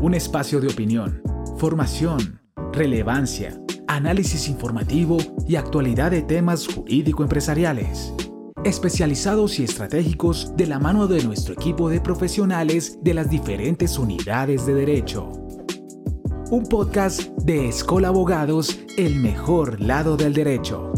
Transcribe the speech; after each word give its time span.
un 0.00 0.14
espacio 0.14 0.60
de 0.60 0.68
opinión, 0.68 1.22
formación, 1.56 2.40
relevancia, 2.72 3.60
análisis 3.88 4.48
informativo 4.48 5.18
y 5.46 5.56
actualidad 5.56 6.12
de 6.12 6.22
temas 6.22 6.68
jurídico-empresariales, 6.68 8.14
especializados 8.64 9.58
y 9.58 9.64
estratégicos 9.64 10.56
de 10.56 10.66
la 10.66 10.78
mano 10.78 11.08
de 11.08 11.24
nuestro 11.24 11.54
equipo 11.54 11.88
de 11.88 12.00
profesionales 12.00 12.98
de 13.02 13.14
las 13.14 13.28
diferentes 13.28 13.98
unidades 13.98 14.66
de 14.66 14.74
derecho. 14.74 15.30
Un 16.50 16.64
podcast 16.68 17.22
de 17.38 17.68
Escola 17.68 18.08
Abogados, 18.08 18.78
el 18.96 19.16
mejor 19.16 19.80
lado 19.80 20.16
del 20.16 20.32
derecho. 20.32 20.92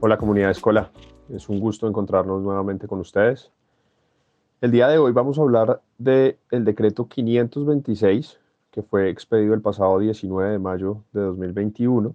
Hola 0.00 0.18
comunidad 0.18 0.52
Escola, 0.52 0.92
es 1.30 1.48
un 1.48 1.60
gusto 1.60 1.88
encontrarnos 1.88 2.42
nuevamente 2.42 2.86
con 2.86 3.00
ustedes. 3.00 3.50
El 4.60 4.70
día 4.70 4.88
de 4.88 4.98
hoy 4.98 5.12
vamos 5.12 5.38
a 5.38 5.42
hablar 5.42 5.80
del 5.98 6.38
el 6.50 6.64
decreto 6.64 7.08
526 7.08 8.38
que 8.70 8.82
fue 8.82 9.08
expedido 9.08 9.54
el 9.54 9.62
pasado 9.62 9.98
19 9.98 10.52
de 10.52 10.58
mayo 10.58 11.02
de 11.12 11.22
2021, 11.22 12.14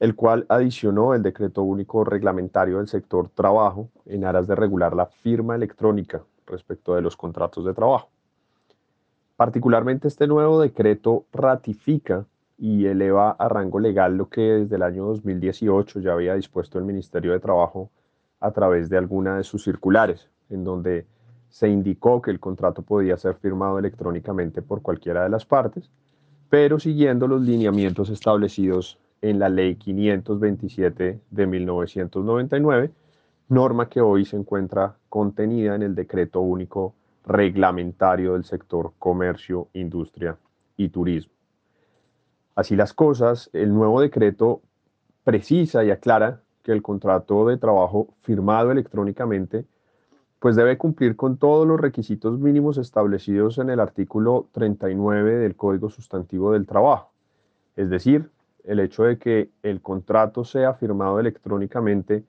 el 0.00 0.14
cual 0.14 0.46
adicionó 0.48 1.14
el 1.14 1.22
decreto 1.22 1.62
único 1.62 2.04
reglamentario 2.04 2.78
del 2.78 2.88
sector 2.88 3.28
trabajo 3.28 3.90
en 4.06 4.24
aras 4.24 4.46
de 4.46 4.54
regular 4.54 4.96
la 4.96 5.06
firma 5.06 5.54
electrónica 5.54 6.22
respecto 6.46 6.94
de 6.94 7.02
los 7.02 7.16
contratos 7.16 7.64
de 7.66 7.74
trabajo. 7.74 8.08
Particularmente 9.36 10.08
este 10.08 10.26
nuevo 10.26 10.60
decreto 10.60 11.26
ratifica 11.32 12.24
y 12.56 12.86
eleva 12.86 13.32
a 13.32 13.48
rango 13.48 13.78
legal 13.78 14.16
lo 14.16 14.28
que 14.28 14.40
desde 14.40 14.76
el 14.76 14.82
año 14.82 15.04
2018 15.06 16.00
ya 16.00 16.12
había 16.12 16.34
dispuesto 16.34 16.78
el 16.78 16.84
Ministerio 16.84 17.32
de 17.32 17.40
Trabajo 17.40 17.90
a 18.44 18.50
través 18.52 18.90
de 18.90 18.98
alguna 18.98 19.38
de 19.38 19.42
sus 19.42 19.64
circulares, 19.64 20.28
en 20.50 20.64
donde 20.64 21.06
se 21.48 21.66
indicó 21.66 22.20
que 22.20 22.30
el 22.30 22.40
contrato 22.40 22.82
podía 22.82 23.16
ser 23.16 23.36
firmado 23.36 23.78
electrónicamente 23.78 24.60
por 24.60 24.82
cualquiera 24.82 25.22
de 25.22 25.30
las 25.30 25.46
partes, 25.46 25.90
pero 26.50 26.78
siguiendo 26.78 27.26
los 27.26 27.40
lineamientos 27.40 28.10
establecidos 28.10 28.98
en 29.22 29.38
la 29.38 29.48
Ley 29.48 29.76
527 29.76 31.20
de 31.30 31.46
1999, 31.46 32.90
norma 33.48 33.88
que 33.88 34.02
hoy 34.02 34.26
se 34.26 34.36
encuentra 34.36 34.96
contenida 35.08 35.74
en 35.74 35.82
el 35.82 35.94
Decreto 35.94 36.40
Único 36.40 36.94
Reglamentario 37.24 38.34
del 38.34 38.44
Sector 38.44 38.92
Comercio, 38.98 39.68
Industria 39.72 40.36
y 40.76 40.90
Turismo. 40.90 41.32
Así 42.54 42.76
las 42.76 42.92
cosas, 42.92 43.48
el 43.54 43.72
nuevo 43.72 44.02
decreto 44.02 44.60
precisa 45.24 45.82
y 45.82 45.90
aclara 45.90 46.43
que 46.64 46.72
el 46.72 46.82
contrato 46.82 47.46
de 47.46 47.58
trabajo 47.58 48.08
firmado 48.22 48.72
electrónicamente 48.72 49.66
pues 50.40 50.56
debe 50.56 50.76
cumplir 50.76 51.14
con 51.14 51.38
todos 51.38 51.66
los 51.66 51.80
requisitos 51.80 52.38
mínimos 52.38 52.76
establecidos 52.76 53.58
en 53.58 53.70
el 53.70 53.80
artículo 53.80 54.48
39 54.52 55.36
del 55.36 55.56
Código 55.56 55.88
Sustantivo 55.88 56.52
del 56.52 56.66
Trabajo. 56.66 57.12
Es 57.76 57.88
decir, 57.88 58.30
el 58.64 58.80
hecho 58.80 59.04
de 59.04 59.18
que 59.18 59.50
el 59.62 59.80
contrato 59.80 60.44
sea 60.44 60.74
firmado 60.74 61.20
electrónicamente 61.20 62.24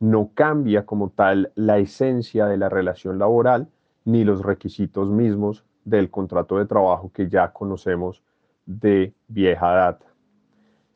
no 0.00 0.30
cambia 0.34 0.86
como 0.86 1.10
tal 1.10 1.52
la 1.54 1.78
esencia 1.78 2.46
de 2.46 2.56
la 2.56 2.68
relación 2.68 3.18
laboral 3.18 3.68
ni 4.04 4.24
los 4.24 4.42
requisitos 4.42 5.08
mismos 5.08 5.64
del 5.84 6.10
contrato 6.10 6.58
de 6.58 6.66
trabajo 6.66 7.12
que 7.12 7.28
ya 7.28 7.52
conocemos 7.52 8.22
de 8.66 9.14
vieja 9.28 9.70
data. 9.70 10.09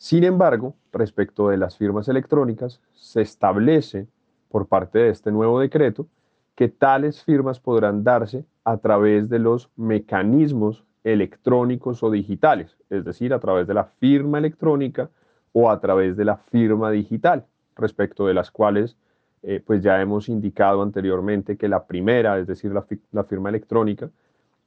Sin 0.04 0.22
embargo, 0.24 0.74
respecto 0.92 1.48
de 1.48 1.56
las 1.56 1.78
firmas 1.78 2.08
electrónicas, 2.10 2.78
se 2.92 3.22
establece 3.22 4.06
por 4.50 4.66
parte 4.68 4.98
de 4.98 5.08
este 5.08 5.32
nuevo 5.32 5.58
decreto 5.58 6.06
que 6.54 6.68
tales 6.68 7.24
firmas 7.24 7.58
podrán 7.58 8.04
darse 8.04 8.44
a 8.64 8.76
través 8.76 9.30
de 9.30 9.38
los 9.38 9.70
mecanismos 9.76 10.84
electrónicos 11.04 12.02
o 12.02 12.10
digitales, 12.10 12.76
es 12.90 13.02
decir, 13.02 13.32
a 13.32 13.38
través 13.38 13.66
de 13.66 13.72
la 13.72 13.84
firma 13.84 14.36
electrónica 14.36 15.08
o 15.54 15.70
a 15.70 15.80
través 15.80 16.18
de 16.18 16.26
la 16.26 16.36
firma 16.36 16.90
digital, 16.90 17.46
respecto 17.74 18.26
de 18.26 18.34
las 18.34 18.50
cuales 18.50 18.98
eh, 19.42 19.62
pues 19.66 19.82
ya 19.82 20.02
hemos 20.02 20.28
indicado 20.28 20.82
anteriormente 20.82 21.56
que 21.56 21.66
la 21.66 21.86
primera, 21.86 22.38
es 22.38 22.46
decir, 22.46 22.72
la 23.10 23.24
firma 23.24 23.48
electrónica, 23.48 24.10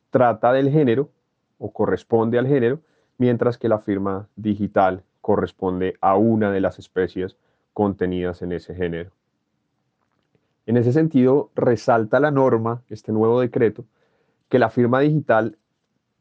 trata 0.10 0.52
del 0.52 0.72
género 0.72 1.12
o 1.60 1.72
corresponde 1.72 2.40
al 2.40 2.48
género 2.48 2.80
mientras 3.20 3.60
que 3.60 3.70
la 3.70 3.78
firma 3.78 4.28
digital 4.36 5.04
corresponde 5.28 5.98
a 6.00 6.16
una 6.16 6.54
de 6.54 6.62
las 6.62 6.80
especies 6.80 7.36
contenidas 7.74 8.42
en 8.44 8.54
ese 8.54 8.74
género. 8.74 9.12
En 10.66 10.78
ese 10.78 10.94
sentido, 10.94 11.52
resalta 11.54 12.22
la 12.22 12.32
norma, 12.32 12.82
este 12.88 13.12
nuevo 13.12 13.42
decreto, 13.42 13.84
que 14.48 14.58
la 14.58 14.70
firma 14.70 15.02
digital 15.02 15.58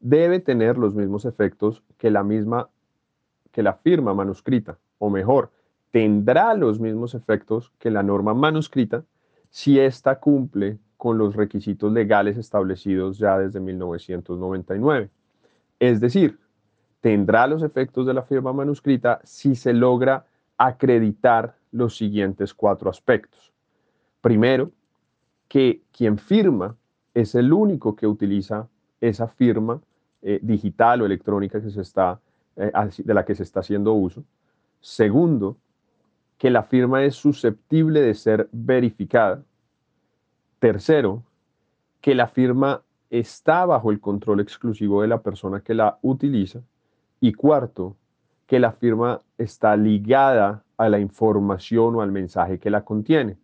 debe 0.01 0.41
tener 0.41 0.77
los 0.77 0.93
mismos 0.93 1.23
efectos 1.23 1.83
que 1.97 2.11
la 2.11 2.25
misma 2.25 2.67
que 3.53 3.63
la 3.63 3.75
firma 3.75 4.13
manuscrita, 4.13 4.77
o 4.97 5.09
mejor, 5.09 5.51
tendrá 5.91 6.53
los 6.53 6.81
mismos 6.81 7.15
efectos 7.15 7.71
que 7.79 7.89
la 7.89 8.03
norma 8.03 8.33
manuscrita 8.33 9.05
si 9.49 9.79
ésta 9.79 10.19
cumple 10.19 10.79
con 10.97 11.17
los 11.17 11.33
requisitos 11.33 11.93
legales 11.93 12.37
establecidos 12.37 13.19
ya 13.19 13.37
desde 13.37 13.61
1999. 13.61 15.09
Es 15.79 16.01
decir, 16.01 16.39
tendrá 17.07 17.47
los 17.47 17.63
efectos 17.63 18.05
de 18.05 18.13
la 18.13 18.23
firma 18.23 18.51
manuscrita 18.51 19.21
si 19.23 19.55
se 19.55 19.71
logra 19.71 20.25
acreditar 20.57 21.55
los 21.71 21.95
siguientes 21.95 22.53
cuatro 22.53 22.89
aspectos. 22.89 23.53
Primero, 24.19 24.71
que 25.47 25.83
quien 25.93 26.17
firma 26.17 26.75
es 27.13 27.33
el 27.33 27.53
único 27.53 27.95
que 27.95 28.07
utiliza 28.07 28.67
esa 28.99 29.29
firma 29.29 29.79
eh, 30.21 30.39
digital 30.41 31.01
o 31.01 31.05
electrónica 31.05 31.59
eh, 31.59 32.71
de 32.97 33.13
la 33.13 33.23
que 33.23 33.35
se 33.35 33.43
está 33.43 33.61
haciendo 33.61 33.93
uso. 33.93 34.25
Segundo, 34.81 35.55
que 36.37 36.49
la 36.49 36.63
firma 36.63 37.05
es 37.05 37.15
susceptible 37.15 38.01
de 38.01 38.15
ser 38.15 38.49
verificada. 38.51 39.45
Tercero, 40.59 41.23
que 42.01 42.15
la 42.15 42.27
firma 42.27 42.81
está 43.09 43.65
bajo 43.65 43.91
el 43.91 44.01
control 44.01 44.41
exclusivo 44.41 45.03
de 45.03 45.07
la 45.07 45.21
persona 45.21 45.61
que 45.61 45.73
la 45.73 45.99
utiliza. 46.01 46.59
Y 47.19 47.33
cuarto, 47.33 47.95
que 48.45 48.59
la 48.59 48.71
firma 48.71 49.21
está 49.37 49.75
ligada 49.75 50.63
a 50.77 50.89
la 50.89 50.99
información 50.99 51.95
o 51.95 52.01
al 52.01 52.11
mensaje 52.11 52.59
que 52.59 52.69
la 52.69 52.83
contiene. 52.85 53.37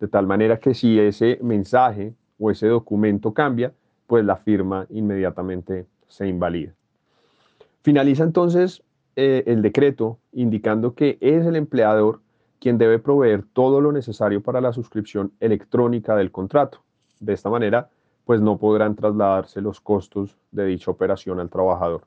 De 0.00 0.08
tal 0.08 0.26
manera 0.26 0.58
que 0.58 0.74
si 0.74 0.98
ese 0.98 1.38
mensaje 1.42 2.14
o 2.38 2.50
ese 2.50 2.68
documento 2.68 3.32
cambia, 3.32 3.72
pues 4.06 4.24
la 4.24 4.36
firma 4.36 4.86
inmediatamente 4.90 5.86
se 6.08 6.28
invalida. 6.28 6.72
Finaliza 7.82 8.24
entonces 8.24 8.82
eh, 9.16 9.44
el 9.46 9.62
decreto 9.62 10.18
indicando 10.32 10.94
que 10.94 11.18
es 11.20 11.46
el 11.46 11.56
empleador 11.56 12.20
quien 12.60 12.78
debe 12.78 12.98
proveer 12.98 13.44
todo 13.52 13.80
lo 13.80 13.92
necesario 13.92 14.42
para 14.42 14.60
la 14.60 14.72
suscripción 14.72 15.32
electrónica 15.40 16.16
del 16.16 16.30
contrato. 16.30 16.82
De 17.20 17.32
esta 17.32 17.50
manera, 17.50 17.90
pues 18.24 18.40
no 18.40 18.56
podrán 18.58 18.96
trasladarse 18.96 19.60
los 19.60 19.80
costos 19.80 20.38
de 20.50 20.64
dicha 20.64 20.90
operación 20.90 21.40
al 21.40 21.50
trabajador. 21.50 22.06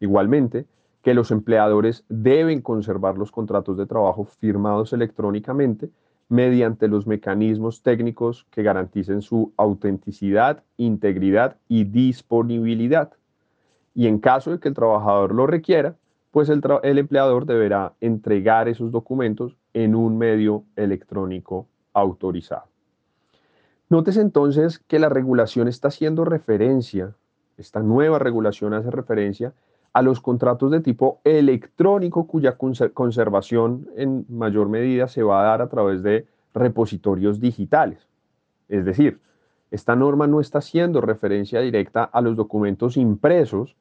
Igualmente, 0.00 0.66
que 1.02 1.14
los 1.14 1.30
empleadores 1.30 2.04
deben 2.08 2.62
conservar 2.62 3.18
los 3.18 3.30
contratos 3.30 3.76
de 3.76 3.86
trabajo 3.86 4.24
firmados 4.24 4.92
electrónicamente 4.92 5.90
mediante 6.28 6.88
los 6.88 7.06
mecanismos 7.06 7.82
técnicos 7.82 8.46
que 8.50 8.62
garanticen 8.62 9.20
su 9.20 9.52
autenticidad, 9.56 10.62
integridad 10.78 11.58
y 11.68 11.84
disponibilidad. 11.84 13.12
Y 13.94 14.06
en 14.06 14.18
caso 14.18 14.50
de 14.50 14.58
que 14.58 14.68
el 14.68 14.74
trabajador 14.74 15.34
lo 15.34 15.46
requiera, 15.46 15.94
pues 16.30 16.48
el, 16.48 16.62
el 16.82 16.98
empleador 16.98 17.46
deberá 17.46 17.92
entregar 18.00 18.68
esos 18.68 18.90
documentos 18.90 19.56
en 19.74 19.94
un 19.94 20.18
medio 20.18 20.64
electrónico 20.74 21.68
autorizado. 21.92 22.64
Notes 23.90 24.16
entonces 24.16 24.78
que 24.78 24.98
la 24.98 25.10
regulación 25.10 25.68
está 25.68 25.88
haciendo 25.88 26.24
referencia, 26.24 27.14
esta 27.58 27.80
nueva 27.80 28.18
regulación 28.18 28.72
hace 28.74 28.90
referencia 28.90 29.52
a 29.94 30.02
los 30.02 30.20
contratos 30.20 30.72
de 30.72 30.80
tipo 30.80 31.20
electrónico 31.24 32.26
cuya 32.26 32.56
conservación 32.56 33.88
en 33.96 34.26
mayor 34.28 34.68
medida 34.68 35.06
se 35.06 35.22
va 35.22 35.40
a 35.40 35.44
dar 35.44 35.62
a 35.62 35.68
través 35.68 36.02
de 36.02 36.26
repositorios 36.52 37.40
digitales. 37.40 38.08
Es 38.68 38.84
decir, 38.84 39.20
esta 39.70 39.94
norma 39.94 40.26
no 40.26 40.40
está 40.40 40.58
haciendo 40.58 41.00
referencia 41.00 41.60
directa 41.60 42.04
a 42.04 42.20
los 42.20 42.34
documentos 42.34 42.96
impresos, 42.96 43.76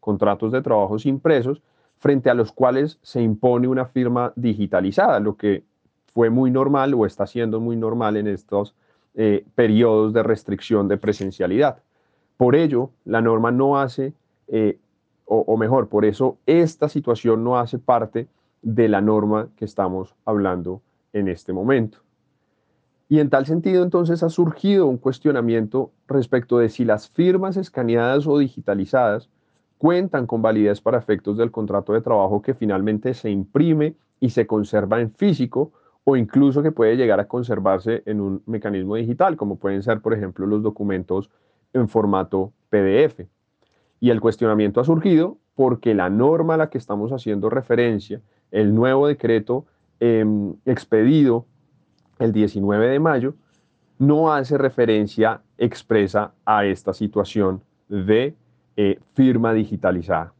contratos 0.00 0.50
de 0.50 0.62
trabajos 0.62 1.06
impresos, 1.06 1.62
frente 1.98 2.28
a 2.28 2.34
los 2.34 2.50
cuales 2.50 2.98
se 3.02 3.22
impone 3.22 3.68
una 3.68 3.86
firma 3.86 4.32
digitalizada, 4.34 5.20
lo 5.20 5.36
que 5.36 5.62
fue 6.12 6.28
muy 6.28 6.50
normal 6.50 6.92
o 6.94 7.06
está 7.06 7.24
siendo 7.26 7.60
muy 7.60 7.76
normal 7.76 8.16
en 8.16 8.26
estos 8.26 8.74
eh, 9.14 9.44
periodos 9.54 10.12
de 10.12 10.24
restricción 10.24 10.88
de 10.88 10.96
presencialidad. 10.96 11.78
Por 12.36 12.56
ello, 12.56 12.90
la 13.04 13.20
norma 13.20 13.52
no 13.52 13.78
hace 13.78 14.12
eh, 14.48 14.78
o, 15.26 15.56
mejor, 15.56 15.88
por 15.88 16.04
eso 16.04 16.36
esta 16.46 16.88
situación 16.88 17.42
no 17.42 17.58
hace 17.58 17.78
parte 17.78 18.28
de 18.60 18.88
la 18.88 19.00
norma 19.00 19.48
que 19.56 19.64
estamos 19.64 20.14
hablando 20.24 20.82
en 21.12 21.28
este 21.28 21.52
momento. 21.52 21.98
Y 23.08 23.18
en 23.18 23.28
tal 23.28 23.46
sentido, 23.46 23.82
entonces, 23.82 24.22
ha 24.22 24.30
surgido 24.30 24.86
un 24.86 24.96
cuestionamiento 24.96 25.90
respecto 26.08 26.58
de 26.58 26.68
si 26.68 26.84
las 26.84 27.10
firmas 27.10 27.56
escaneadas 27.56 28.26
o 28.26 28.38
digitalizadas 28.38 29.28
cuentan 29.78 30.26
con 30.26 30.42
validez 30.42 30.80
para 30.80 30.98
efectos 30.98 31.36
del 31.36 31.50
contrato 31.50 31.92
de 31.92 32.00
trabajo 32.00 32.40
que 32.40 32.54
finalmente 32.54 33.14
se 33.14 33.30
imprime 33.30 33.96
y 34.20 34.30
se 34.30 34.46
conserva 34.46 35.00
en 35.00 35.10
físico 35.12 35.72
o 36.04 36.16
incluso 36.16 36.62
que 36.62 36.72
puede 36.72 36.96
llegar 36.96 37.20
a 37.20 37.28
conservarse 37.28 38.02
en 38.06 38.20
un 38.20 38.42
mecanismo 38.46 38.96
digital, 38.96 39.36
como 39.36 39.56
pueden 39.56 39.82
ser, 39.82 40.00
por 40.00 40.14
ejemplo, 40.14 40.46
los 40.46 40.62
documentos 40.62 41.30
en 41.72 41.88
formato 41.88 42.52
PDF. 42.70 43.26
Y 44.02 44.10
el 44.10 44.20
cuestionamiento 44.20 44.80
ha 44.80 44.84
surgido 44.84 45.38
porque 45.54 45.94
la 45.94 46.10
norma 46.10 46.54
a 46.54 46.56
la 46.56 46.70
que 46.70 46.78
estamos 46.78 47.12
haciendo 47.12 47.48
referencia, 47.48 48.20
el 48.50 48.74
nuevo 48.74 49.06
decreto 49.06 49.64
em, 50.00 50.56
expedido 50.64 51.46
el 52.18 52.32
19 52.32 52.88
de 52.88 52.98
mayo, 52.98 53.34
no 54.00 54.32
hace 54.32 54.58
referencia 54.58 55.40
expresa 55.56 56.32
a 56.44 56.64
esta 56.64 56.92
situación 56.92 57.62
de 57.88 58.34
eh, 58.76 58.98
firma 59.14 59.52
digitalizada. 59.52 60.32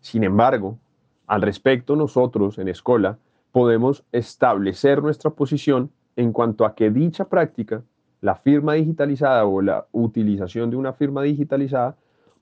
Sin 0.00 0.22
embargo, 0.22 0.78
al 1.26 1.42
respecto, 1.42 1.96
nosotros 1.96 2.56
en 2.58 2.68
Escola 2.68 3.18
podemos 3.50 4.04
establecer 4.12 5.02
nuestra 5.02 5.30
posición 5.30 5.90
en 6.14 6.32
cuanto 6.32 6.64
a 6.64 6.76
que 6.76 6.88
dicha 6.90 7.24
práctica, 7.24 7.82
la 8.20 8.36
firma 8.36 8.74
digitalizada 8.74 9.44
o 9.44 9.60
la 9.60 9.88
utilización 9.90 10.70
de 10.70 10.76
una 10.76 10.92
firma 10.92 11.22
digitalizada, 11.22 11.96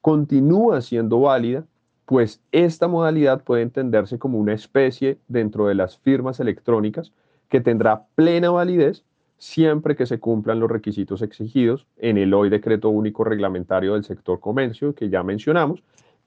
continúa 0.06 0.82
siendo 0.82 1.18
válida, 1.18 1.64
pues 2.04 2.40
esta 2.52 2.86
modalidad 2.86 3.42
puede 3.42 3.62
entenderse 3.62 4.20
como 4.20 4.38
una 4.38 4.52
especie 4.52 5.18
dentro 5.26 5.66
de 5.66 5.74
las 5.74 5.98
firmas 5.98 6.38
electrónicas 6.38 7.12
que 7.48 7.60
tendrá 7.60 8.04
plena 8.14 8.50
validez 8.50 9.04
siempre 9.36 9.96
que 9.96 10.06
se 10.06 10.20
cumplan 10.20 10.60
los 10.60 10.70
requisitos 10.70 11.22
exigidos 11.22 11.88
en 11.96 12.18
el 12.18 12.34
hoy 12.34 12.50
decreto 12.50 12.88
único 12.88 13.24
reglamentario 13.24 13.94
del 13.94 14.04
sector 14.04 14.38
comercio 14.38 14.94
que 14.94 15.08
ya 15.08 15.24
mencionamos 15.24 15.82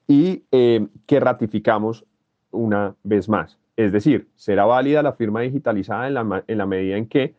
y 0.06 0.42
eh, 0.52 0.86
que 1.06 1.18
ratificamos 1.18 2.04
una 2.50 2.94
vez 3.02 3.30
más. 3.30 3.56
Es 3.76 3.92
decir, 3.92 4.28
será 4.34 4.66
válida 4.66 5.02
la 5.02 5.14
firma 5.14 5.40
digitalizada 5.40 6.06
en 6.06 6.12
la, 6.12 6.44
en 6.46 6.58
la 6.58 6.66
medida 6.66 6.98
en 6.98 7.08
que 7.08 7.34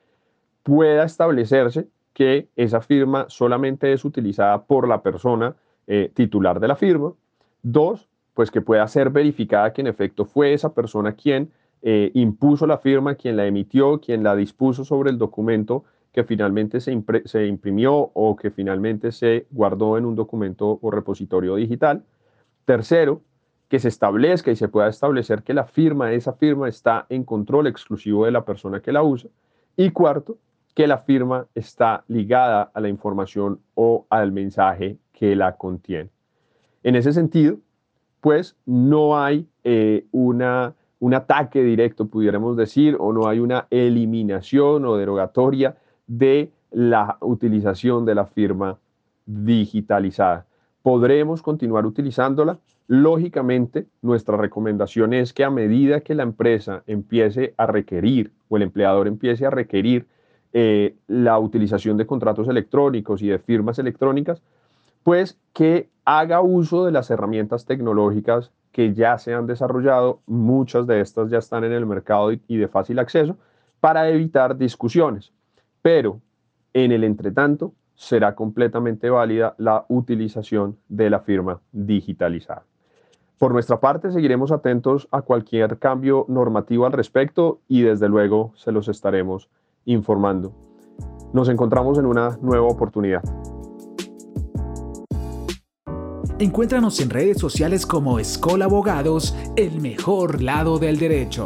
pueda 0.64 1.04
establecerse 1.04 1.88
que 2.14 2.50
esa 2.56 2.82
firma 2.82 3.28
solamente 3.30 3.94
es 3.94 4.04
utilizada 4.04 4.64
por 4.64 4.88
la 4.88 5.04
persona 5.04 5.56
eh, 5.88 6.12
titular 6.14 6.60
de 6.60 6.68
la 6.68 6.76
firma. 6.76 7.14
Dos, 7.64 8.10
pues 8.34 8.52
que 8.52 8.62
pueda 8.62 8.88
ser 8.88 9.10
verificada 9.10 9.74
que 9.74 9.82
en 9.82 9.88
efecto 9.88 10.26
fue 10.26 10.54
esa 10.54 10.74
persona 10.74 11.14
quien 11.14 11.52
eh, 11.82 12.12
impuso 12.14 12.68
la 12.68 12.78
firma, 12.78 13.16
quien 13.16 13.38
la 13.38 13.46
emitió, 13.46 14.00
quien 14.00 14.24
la 14.24 14.36
dispuso 14.36 14.86
sobre 14.86 15.10
el 15.10 15.18
documento 15.18 15.84
que 16.12 16.24
finalmente 16.24 16.80
se, 16.82 17.02
se, 17.26 17.48
imprimió 17.48 18.12
o 18.14 18.36
que 18.36 18.52
finalmente 18.52 19.12
se 19.12 19.48
guardó 19.50 19.98
en 19.98 20.06
un 20.06 20.16
documento 20.16 20.78
o 20.82 20.92
repositorio 20.92 21.56
digital. 21.56 22.04
Tercero, 22.66 23.22
que 23.70 23.80
se 23.80 23.88
establezca 23.88 24.52
y 24.52 24.58
se 24.58 24.68
pueda 24.68 24.90
establecer 24.90 25.44
que 25.44 25.54
la 25.54 25.64
firma, 25.66 26.12
esa 26.12 26.34
firma 26.34 26.68
está 26.68 27.06
en 27.08 27.24
control 27.24 27.68
exclusivo 27.68 28.26
de 28.26 28.32
la 28.32 28.44
persona 28.44 28.82
que 28.82 28.92
la 28.92 29.02
usa. 29.02 29.30
Y 29.78 29.92
cuarto, 29.92 30.38
que 30.74 30.88
la 30.88 31.00
firma 31.00 31.48
está 31.56 32.04
ligada 32.08 32.72
a 32.74 32.80
la 32.80 32.90
información 32.90 33.60
o 33.76 34.06
al 34.10 34.32
mensaje 34.32 34.98
que 35.12 35.36
la 35.36 35.58
contiene. 35.58 36.10
En 36.84 36.96
ese 36.96 37.14
sentido, 37.14 37.58
pues 38.22 38.56
no 38.66 39.20
hay 39.20 39.48
eh, 39.64 40.06
una 40.12 40.76
un 41.02 41.16
ataque 41.16 41.64
directo, 41.64 42.08
pudiéramos 42.08 42.56
decir, 42.56 42.96
o 43.00 43.12
no 43.12 43.28
hay 43.28 43.40
una 43.40 43.66
eliminación 43.72 44.86
o 44.86 44.96
derogatoria 44.96 45.76
de 46.06 46.52
la 46.70 47.18
utilización 47.22 48.06
de 48.06 48.16
la 48.16 48.28
firma 48.28 48.78
digitalizada. 49.26 50.46
¿Podremos 50.84 51.42
continuar 51.42 51.88
utilizándola? 51.88 52.60
Lógicamente, 52.88 53.88
nuestra 54.04 54.38
recomendación 54.38 55.14
es 55.14 55.34
que 55.34 55.44
a 55.44 55.50
medida 55.50 56.02
que 56.02 56.14
la 56.14 56.24
empresa 56.24 56.84
empiece 56.86 57.56
a 57.58 57.66
requerir 57.66 58.32
o 58.48 58.58
el 58.58 58.64
empleador 58.64 59.08
empiece 59.08 59.46
a 59.48 59.50
requerir 59.50 60.06
eh, 60.54 60.96
la 61.08 61.40
utilización 61.40 61.98
de 61.98 62.06
contratos 62.06 62.48
electrónicos 62.48 63.22
y 63.22 63.28
de 63.28 63.40
firmas 63.40 63.80
electrónicas, 63.80 64.42
pues 65.04 65.38
que 65.54 65.90
haga 66.06 66.42
uso 66.42 66.86
de 66.86 66.92
las 66.92 67.10
herramientas 67.10 67.66
tecnológicas 67.66 68.52
que 68.72 68.94
ya 68.94 69.18
se 69.18 69.34
han 69.34 69.48
desarrollado, 69.48 70.20
muchas 70.26 70.88
de 70.88 71.02
estas 71.02 71.30
ya 71.30 71.40
están 71.40 71.64
en 71.64 71.74
el 71.74 71.86
mercado 71.86 72.32
y, 72.32 72.58
de 72.58 72.68
fácil 72.68 73.00
acceso, 73.00 73.38
para 73.80 74.10
evitar 74.10 74.58
discusiones. 74.58 75.32
Pero 75.82 76.20
en 76.74 76.92
el 76.92 77.04
entretanto, 77.04 77.74
será 77.96 78.34
completamente 78.36 79.10
válida 79.10 79.56
la 79.58 79.86
utilización 79.90 80.78
de 80.88 81.10
la 81.10 81.20
firma 81.20 81.60
digitalizada. 81.72 82.64
Por 83.38 83.54
nuestra 83.54 83.80
parte, 83.80 84.12
seguiremos 84.12 84.52
atentos 84.52 85.08
a 85.12 85.22
cualquier 85.22 85.80
cambio 85.80 86.26
normativo 86.28 86.86
al 86.86 86.94
respecto 86.94 87.60
y 87.68 87.82
desde 87.82 88.08
luego 88.08 88.54
se 88.56 88.72
los 88.72 88.88
estaremos 88.88 89.50
informando. 89.86 90.54
Nos 91.34 91.50
encontramos 91.50 91.98
en 91.98 92.06
una 92.06 92.38
nueva 92.42 92.68
oportunidad. 92.68 93.22
Encuéntranos 96.40 97.00
en 97.02 97.12
redes 97.12 97.38
sociales 97.38 97.86
como 97.86 98.18
Escola 98.18 98.66
Abogados, 98.66 99.36
el 99.56 99.80
mejor 99.80 100.42
lado 100.42 100.80
del 100.80 100.98
derecho. 100.98 101.46